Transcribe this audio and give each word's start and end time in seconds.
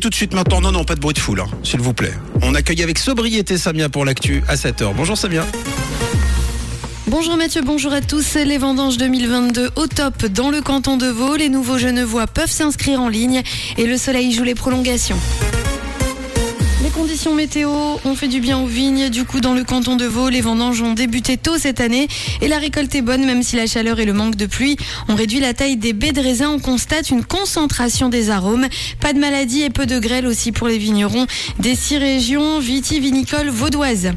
tout 0.00 0.10
de 0.10 0.14
suite 0.14 0.34
maintenant, 0.34 0.60
non, 0.60 0.72
non, 0.72 0.84
pas 0.84 0.94
de 0.94 1.00
bruit 1.00 1.14
de 1.14 1.20
foule, 1.20 1.40
hein, 1.40 1.46
s'il 1.62 1.80
vous 1.80 1.92
plaît. 1.92 2.14
On 2.42 2.54
accueille 2.54 2.82
avec 2.82 2.98
sobriété 2.98 3.56
Samia 3.56 3.88
pour 3.88 4.04
l'actu 4.04 4.42
à 4.48 4.56
7h. 4.56 4.92
Bonjour 4.96 5.16
Samia. 5.16 5.46
Bonjour 7.06 7.36
Mathieu, 7.36 7.60
bonjour 7.62 7.92
à 7.92 8.00
tous. 8.00 8.34
Les 8.34 8.56
vendanges 8.56 8.96
2022 8.96 9.70
au 9.76 9.86
top 9.86 10.26
dans 10.26 10.50
le 10.50 10.60
canton 10.60 10.96
de 10.96 11.06
Vaud. 11.06 11.36
Les 11.36 11.48
nouveaux 11.48 11.76
Genevois 11.76 12.26
peuvent 12.26 12.50
s'inscrire 12.50 13.00
en 13.00 13.08
ligne 13.08 13.42
et 13.76 13.86
le 13.86 13.96
soleil 13.96 14.32
joue 14.32 14.44
les 14.44 14.54
prolongations. 14.54 15.18
Les 16.82 16.88
conditions 16.88 17.34
météo 17.34 17.70
ont 17.70 18.14
fait 18.14 18.26
du 18.26 18.40
bien 18.40 18.58
aux 18.58 18.66
vignes. 18.66 19.10
Du 19.10 19.26
coup, 19.26 19.40
dans 19.40 19.52
le 19.52 19.64
canton 19.64 19.96
de 19.96 20.06
Vaud, 20.06 20.30
les 20.30 20.40
vendanges 20.40 20.80
ont 20.80 20.94
débuté 20.94 21.36
tôt 21.36 21.58
cette 21.58 21.78
année 21.78 22.08
et 22.40 22.48
la 22.48 22.56
récolte 22.56 22.94
est 22.94 23.02
bonne, 23.02 23.26
même 23.26 23.42
si 23.42 23.56
la 23.56 23.66
chaleur 23.66 24.00
et 24.00 24.06
le 24.06 24.14
manque 24.14 24.34
de 24.36 24.46
pluie 24.46 24.78
ont 25.08 25.14
réduit 25.14 25.40
la 25.40 25.52
taille 25.52 25.76
des 25.76 25.92
baies 25.92 26.12
de 26.12 26.22
raisin. 26.22 26.48
On 26.48 26.58
constate 26.58 27.10
une 27.10 27.22
concentration 27.22 28.08
des 28.08 28.30
arômes. 28.30 28.66
Pas 28.98 29.12
de 29.12 29.18
maladie 29.18 29.60
et 29.60 29.68
peu 29.68 29.84
de 29.84 29.98
grêle 29.98 30.26
aussi 30.26 30.52
pour 30.52 30.68
les 30.68 30.78
vignerons 30.78 31.26
des 31.58 31.74
six 31.74 31.98
régions 31.98 32.60
vitivinicoles 32.60 33.50
vaudoises. 33.50 34.12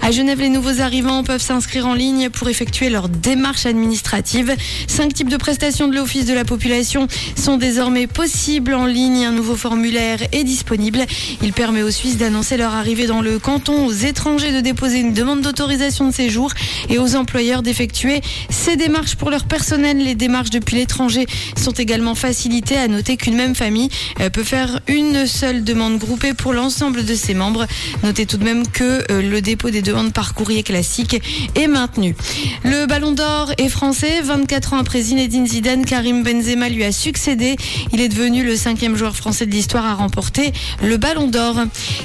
À 0.00 0.10
Genève, 0.10 0.40
les 0.40 0.48
nouveaux 0.48 0.80
arrivants 0.80 1.24
peuvent 1.24 1.42
s'inscrire 1.42 1.86
en 1.86 1.94
ligne 1.94 2.30
pour 2.30 2.48
effectuer 2.48 2.88
leur 2.88 3.10
démarche 3.10 3.66
administrative. 3.66 4.54
Cinq 4.86 5.12
types 5.12 5.28
de 5.28 5.36
prestations 5.36 5.88
de 5.88 5.94
l'Office 5.94 6.24
de 6.24 6.32
la 6.32 6.46
population 6.46 7.06
sont 7.36 7.58
désormais 7.58 8.06
possibles 8.06 8.72
en 8.72 8.86
ligne. 8.86 9.26
Un 9.26 9.32
nouveau 9.32 9.56
formulaire 9.56 10.20
est 10.32 10.44
disponible. 10.44 11.04
Il 11.42 11.52
permet 11.52 11.82
aux 11.82 11.90
Suisses 11.98 12.16
d'annoncer 12.16 12.56
leur 12.56 12.74
arrivée 12.74 13.08
dans 13.08 13.22
le 13.22 13.40
canton, 13.40 13.86
aux 13.86 13.92
étrangers 13.92 14.52
de 14.52 14.60
déposer 14.60 15.00
une 15.00 15.14
demande 15.14 15.40
d'autorisation 15.40 16.06
de 16.06 16.14
séjour 16.14 16.52
et 16.88 16.96
aux 16.96 17.16
employeurs 17.16 17.60
d'effectuer 17.60 18.20
ces 18.50 18.76
démarches 18.76 19.16
pour 19.16 19.30
leur 19.30 19.46
personnel. 19.46 19.98
Les 19.98 20.14
démarches 20.14 20.50
depuis 20.50 20.76
l'étranger 20.76 21.26
sont 21.56 21.72
également 21.72 22.14
facilitées. 22.14 22.76
À 22.76 22.86
noter 22.86 23.16
qu'une 23.16 23.34
même 23.34 23.56
famille 23.56 23.88
euh, 24.20 24.30
peut 24.30 24.44
faire 24.44 24.78
une 24.86 25.26
seule 25.26 25.64
demande 25.64 25.98
groupée 25.98 26.34
pour 26.34 26.52
l'ensemble 26.52 27.04
de 27.04 27.16
ses 27.16 27.34
membres. 27.34 27.66
Notez 28.04 28.26
tout 28.26 28.36
de 28.36 28.44
même 28.44 28.68
que 28.68 29.02
euh, 29.10 29.20
le 29.20 29.40
dépôt 29.40 29.70
des 29.70 29.82
demandes 29.82 30.12
par 30.12 30.34
courrier 30.34 30.62
classique 30.62 31.20
est 31.56 31.66
maintenu. 31.66 32.14
Le 32.62 32.86
Ballon 32.86 33.10
d'Or 33.10 33.50
est 33.58 33.68
français. 33.68 34.20
24 34.22 34.74
ans 34.74 34.78
après 34.78 35.02
Zinedine 35.02 35.48
Zidane, 35.48 35.84
Karim 35.84 36.22
Benzema 36.22 36.68
lui 36.68 36.84
a 36.84 36.92
succédé. 36.92 37.56
Il 37.92 38.00
est 38.00 38.08
devenu 38.08 38.44
le 38.44 38.54
cinquième 38.54 38.94
joueur 38.94 39.16
français 39.16 39.46
de 39.46 39.50
l'histoire 39.50 39.84
à 39.84 39.94
remporter 39.94 40.52
le 40.80 40.96
Ballon 40.96 41.26
d'Or. 41.26 41.56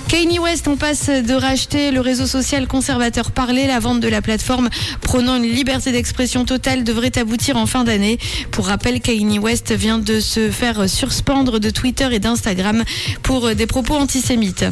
Kanye 0.07 0.39
West 0.39 0.67
en 0.67 0.77
passe 0.77 1.09
de 1.09 1.33
racheter 1.33 1.91
le 1.91 1.99
réseau 1.99 2.27
social 2.27 2.67
conservateur 2.67 3.31
Parler. 3.31 3.67
La 3.67 3.79
vente 3.79 3.99
de 3.99 4.07
la 4.07 4.21
plateforme 4.21 4.69
prônant 5.01 5.35
une 5.37 5.49
liberté 5.49 5.91
d'expression 5.91 6.45
totale 6.45 6.83
devrait 6.83 7.17
aboutir 7.17 7.57
en 7.57 7.65
fin 7.65 7.83
d'année. 7.83 8.19
Pour 8.51 8.67
rappel, 8.67 9.01
Kanye 9.01 9.39
West 9.39 9.71
vient 9.71 9.97
de 9.97 10.19
se 10.19 10.51
faire 10.51 10.89
surspendre 10.89 11.59
de 11.59 11.69
Twitter 11.69 12.07
et 12.11 12.19
d'Instagram 12.19 12.83
pour 13.23 13.55
des 13.55 13.65
propos 13.65 13.95
antisémites. 13.95 14.65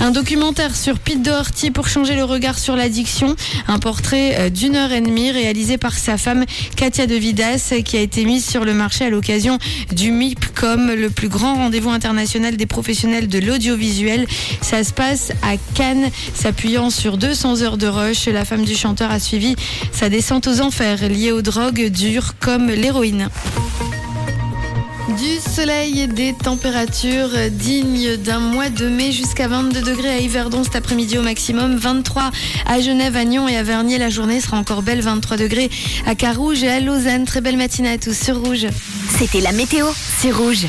Un 0.00 0.10
documentaire 0.10 0.76
sur 0.76 0.98
Pete 0.98 1.22
Doherty 1.22 1.70
pour 1.70 1.88
changer 1.88 2.14
le 2.14 2.24
regard 2.24 2.58
sur 2.58 2.76
l'addiction. 2.76 3.36
Un 3.68 3.78
portrait 3.78 4.36
euh, 4.38 4.50
d'une 4.50 4.76
heure 4.76 4.92
et 4.92 5.00
demie 5.00 5.30
réalisé 5.30 5.78
par 5.78 5.94
sa 5.94 6.18
femme 6.18 6.44
Katia 6.76 7.06
De 7.06 7.14
Vidas 7.14 7.74
qui 7.84 7.96
a 7.96 8.00
été 8.00 8.24
mise 8.24 8.44
sur 8.44 8.64
le 8.64 8.74
marché 8.74 9.04
à 9.04 9.10
l'occasion 9.10 9.58
du 9.92 10.10
MIPCOM, 10.10 10.92
le 10.92 11.10
plus 11.10 11.28
grand 11.28 11.54
rendez-vous 11.54 11.90
international 11.90 12.56
des 12.56 12.66
professionnels 12.66 13.28
de 13.28 13.38
l'audiovisuel. 13.38 14.26
Ça 14.60 14.84
se 14.84 14.92
passe 14.92 15.32
à 15.42 15.56
Cannes, 15.74 16.10
s'appuyant 16.34 16.90
sur 16.90 17.16
200 17.16 17.62
heures 17.62 17.78
de 17.78 17.86
rush. 17.86 18.26
La 18.26 18.44
femme 18.44 18.64
du 18.64 18.74
chanteur 18.74 19.10
a 19.10 19.18
suivi 19.18 19.56
sa 19.92 20.08
descente 20.08 20.46
aux 20.46 20.60
enfers 20.60 21.08
liée 21.08 21.32
aux 21.32 21.42
drogues 21.42 21.88
dures 21.88 22.34
comme 22.38 22.68
l'héroïne. 22.68 23.28
Du 25.08 25.38
soleil 25.40 26.00
et 26.00 26.06
des 26.06 26.32
températures 26.32 27.28
dignes 27.50 28.16
d'un 28.16 28.38
mois 28.38 28.70
de 28.70 28.88
mai 28.88 29.12
jusqu'à 29.12 29.46
22 29.48 29.82
degrés 29.82 30.08
à 30.08 30.18
Yverdon 30.18 30.64
cet 30.64 30.76
après-midi 30.76 31.18
au 31.18 31.22
maximum, 31.22 31.76
23 31.76 32.30
à 32.66 32.80
Genève, 32.80 33.16
à 33.16 33.24
Nyon 33.24 33.48
et 33.48 33.56
à 33.56 33.62
Vernier. 33.62 33.98
La 33.98 34.10
journée 34.10 34.40
sera 34.40 34.56
encore 34.56 34.82
belle, 34.82 35.00
23 35.00 35.36
degrés 35.36 35.70
à 36.06 36.14
Carouge 36.14 36.62
et 36.62 36.70
à 36.70 36.80
Lausanne. 36.80 37.24
Très 37.24 37.40
belle 37.40 37.56
matinée 37.56 37.90
à 37.90 37.98
tous 37.98 38.16
sur 38.16 38.38
Rouge. 38.38 38.66
C'était 39.18 39.40
la 39.40 39.52
météo, 39.52 39.86
c'est 40.20 40.30
rouge. 40.32 40.66